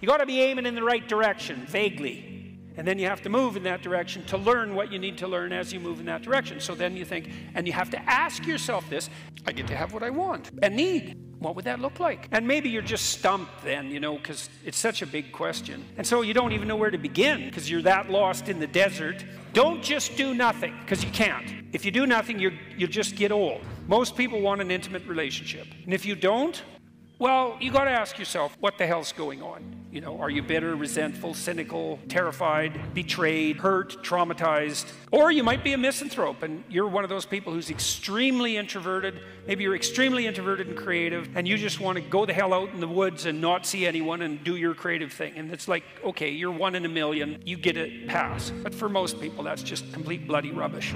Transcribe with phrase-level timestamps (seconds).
[0.00, 2.38] You got to be aiming in the right direction, vaguely.
[2.78, 5.26] And then you have to move in that direction to learn what you need to
[5.26, 6.60] learn as you move in that direction.
[6.60, 9.10] So then you think, and you have to ask yourself this
[9.46, 11.16] I get to have what I want and need.
[11.40, 12.28] What would that look like?
[12.30, 15.84] And maybe you're just stumped then, you know, because it's such a big question.
[15.96, 18.66] And so you don't even know where to begin because you're that lost in the
[18.66, 19.24] desert.
[19.52, 21.64] Don't just do nothing because you can't.
[21.72, 23.60] If you do nothing, you you just get old.
[23.88, 25.66] Most people want an intimate relationship.
[25.84, 26.62] And if you don't,
[27.18, 29.74] well, you got to ask yourself, what the hell's going on?
[29.90, 34.92] You know, are you bitter, resentful, cynical, terrified, betrayed, hurt, traumatized?
[35.10, 39.18] Or you might be a misanthrope and you're one of those people who's extremely introverted.
[39.46, 42.70] Maybe you're extremely introverted and creative and you just want to go the hell out
[42.70, 45.32] in the woods and not see anyone and do your creative thing.
[45.36, 48.50] And it's like, okay, you're one in a million, you get a pass.
[48.62, 50.94] But for most people, that's just complete bloody rubbish.